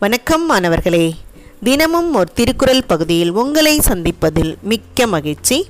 [0.00, 1.14] வணக்கம் மாணவர்களே.
[1.62, 5.68] தினமும் ஒரு திருக்குறள் பகுதியில் உங்களை சந்திப்பதில் மிக்க மகிழ்ச்சி.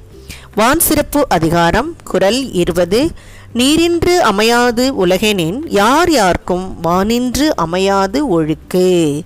[0.55, 3.11] வான் சிறப்பு அதிகாரம் குறள் இருபது.
[3.55, 9.21] நீரின்று அமையாது உலகெனின் யார் யார்க்கும் வானின்று அமையாது ஒழுக்கு.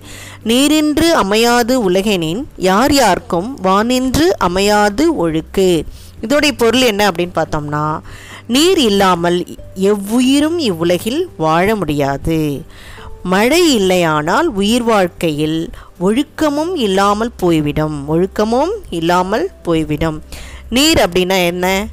[0.45, 5.81] நீரின்று அமையாது உலகெனின் யார் யார்க்கும் வானின்று அமையாது ஒழுக்கு.
[6.27, 7.99] இதோடைய பொருள் என்ன அப்படின்னு பார்த்தோம்னா
[8.47, 9.45] நீர் இல்லாமல்
[9.75, 12.61] எவ்வுயிரும் இவ்வுலகில் வாழ முடியாது.
[13.31, 15.59] மழை இல்லையானால் உயிர் வாழ்க்கையில்
[15.99, 17.97] ஒழுக்கமும் இல்லாமல் போய்விடும்.
[18.07, 20.17] ஒழுக்கமும் இல்லாமல் போய்விடும்.
[20.69, 21.87] நீர் அப்படின்னா என்ன?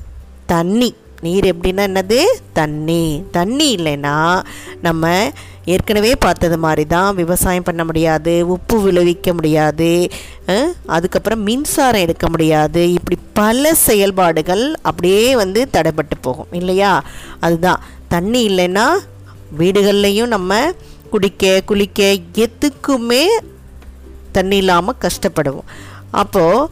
[0.46, 0.90] தண்ணி.
[1.20, 2.20] நீர் எப்படின்னா என்னது?
[2.52, 3.24] தண்ணி.
[3.30, 4.42] தண்ணி இல்லைன்னா
[4.82, 5.30] நம்ம
[5.64, 9.90] ஏற்கனவே பார்த்தது மாதிரி தான் விவசாயம் பண்ண முடியாது உப்பு விளைவிக்க முடியாது
[10.86, 12.92] அதுக்கப்புறம் மின்சாரம் எடுக்க முடியாது.
[12.92, 16.52] இப்படி பல செயல்பாடுகள் அப்படியே வந்து தடைப்பட்டு போகும்.
[16.52, 16.92] இல்லையா?
[17.40, 17.82] அதுதான்.
[18.08, 18.86] தண்ணி இல்லைன்னா
[19.58, 20.52] வீடுகள்லையும் நம்ம
[21.12, 22.00] குடிக்க குளிக்க
[22.44, 23.24] எதுக்குமே
[24.36, 25.70] தண்ணி இல்லாமல் கஷ்டப்படுவோம்.
[26.20, 26.68] அப்போது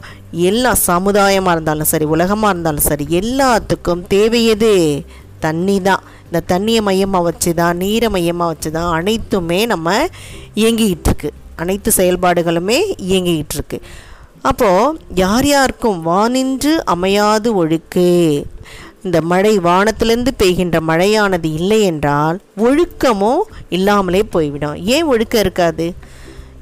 [0.49, 4.73] எல்லா சமுதாயமாக இருந்தாலும் சரி உலகமாக இருந்தாலும் சரி எல்லாத்துக்கும் தேவையது
[5.45, 6.03] தண்ணி தான்.
[6.27, 9.95] இந்த தண்ணியை மையமாக வச்சு தான் நீரை மையமாக வச்சு தான் அனைத்துமே நம்ம
[10.61, 11.29] இயங்கிக்கிட்டு இருக்கு.
[11.61, 13.79] அனைத்து செயல்பாடுகளுமே இயங்கிக்கிட்டு இருக்கு.
[14.49, 18.07] அப்போது யார் யாருக்கும் வானின்று அமையாது ஒழுக்கு.
[19.03, 24.75] இந்த மழை வானத்திலிருந்து பெய்கின்ற மழையானது இல்லை என்றால் ஒழுக்கமும் இல்லாமலே போய்விடும்.
[24.85, 25.93] ஏன் ஒழுக்கம் இருக்காது?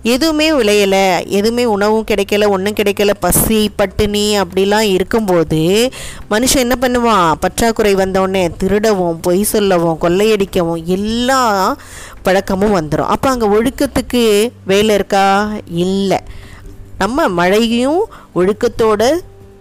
[0.03, 5.91] எதுவுமே விளையலை எதுவுமே உணவும் கிடைக்கல ஒன்றும் கிடைக்கல பசி பட்டினி அப்படிலாம் இருக்கும்போது
[6.29, 7.31] மனுஷன் என்ன பண்ணுவான்?
[7.39, 11.75] பற்றாக்குறை வந்தோடனே திருடவும் பொய் சொல்லவும் கொள்ளையடிக்கவும் எல்லா
[12.23, 15.49] பழக்கமும் வந்துடும் அப்போ அங்கே ஒழுக்கத்துக்கு வேலை இருக்கா?
[15.67, 16.17] இல்லை.
[16.97, 18.01] நம்ம மழையும்
[18.35, 19.03] ஒழுக்கத்தோட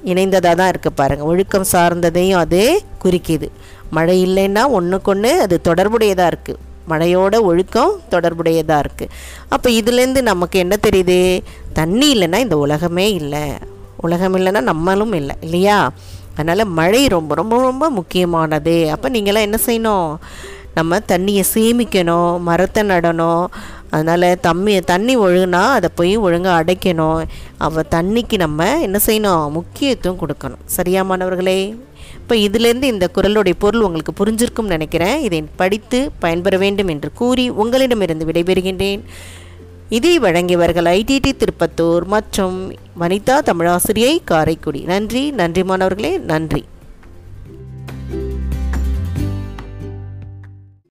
[0.04, 3.48] இணைந்ததாக தான் இருக்குது பாருங்கள் ஒழுக்கம் சார்ந்ததையும் அது குறிக்கிது.
[3.90, 9.10] மழை இல்லைன்னா ஒன்றுக்கொன்று அது தொடர்புடையதாக இருக்குது மழையோட ஒழுக்கம் தொடர்புடையதாக இருக்குது
[9.48, 11.40] அப்போ இதுலேருந்து நமக்கு என்ன தெரியுது?
[11.72, 13.44] தண்ணி இல்லைன்னா இந்த உலகமே இல்லை.
[13.96, 15.90] உலகம் இல்லைன்னா நம்மளும் இல்லை இல்லையா?
[16.34, 18.90] அதனால் மழை ரொம்ப ரொம்ப ரொம்ப முக்கியமானது.
[18.90, 20.16] அப்போ நீங்களாம் என்ன செய்யணும்?
[20.78, 23.44] நம்ம தண்ணியை சேமிக்கணும் மரத்தை நடணும்.
[23.96, 27.20] அதனால் தம்மி தண்ணி ஒழுகுனா அதை போய் ஒழுங்காக அடைக்கணும்.
[27.66, 29.54] அவள் தண்ணிக்கு நம்ம என்ன செய்யணும்?
[29.58, 30.64] முக்கியத்துவம் கொடுக்கணும்.
[30.76, 31.60] சரியா மாணவர்களே?
[32.20, 35.16] இப்போ இதிலேருந்து இந்த குரலுடைய பொருள் உங்களுக்கு புரிஞ்சிருக்கும்னு நினைக்கிறேன்.
[35.26, 39.02] இதை படித்து பயன்பெற வேண்டும் என்று கூறி உங்களிடமிருந்து விடைபெறுகின்றேன்.
[39.96, 42.56] இதை வழங்கியவர்கள் ஐடிடி திருப்பத்தூர் மற்றும்
[43.00, 44.80] வனிதா தமிழாசிரியை காரைக்குடி.
[44.92, 46.12] நன்றி நன்றி மாணவர்களே.
[46.32, 46.62] நன்றி.